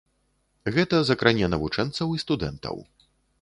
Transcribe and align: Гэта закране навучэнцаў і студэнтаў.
Гэта 0.77 1.01
закране 1.09 1.49
навучэнцаў 1.55 2.17
і 2.17 2.21
студэнтаў. 2.25 2.83